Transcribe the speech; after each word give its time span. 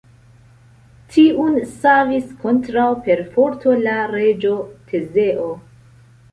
Tiun 1.15 1.59
savis 1.73 2.25
kontraŭ 2.45 2.87
perforto 3.09 3.77
la 3.85 4.01
reĝo 4.17 4.57
Tezeo. 4.91 5.49